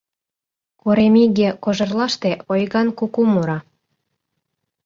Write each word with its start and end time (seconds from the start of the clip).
Коремиге 0.81 1.47
кожерлаште 1.63 2.31
ойган 2.51 2.87
куку 2.97 3.21
мура. 3.31 3.59